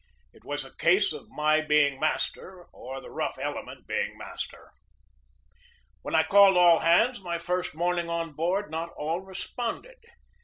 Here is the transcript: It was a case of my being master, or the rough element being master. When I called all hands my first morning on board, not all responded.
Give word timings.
It 0.33 0.43
was 0.43 0.65
a 0.65 0.75
case 0.77 1.13
of 1.13 1.29
my 1.29 1.61
being 1.61 1.99
master, 1.99 2.63
or 2.73 2.99
the 2.99 3.11
rough 3.11 3.37
element 3.39 3.85
being 3.85 4.17
master. 4.17 4.71
When 6.01 6.15
I 6.15 6.23
called 6.23 6.57
all 6.57 6.79
hands 6.79 7.21
my 7.21 7.37
first 7.37 7.75
morning 7.75 8.09
on 8.09 8.33
board, 8.33 8.71
not 8.71 8.89
all 8.97 9.19
responded. 9.19 9.99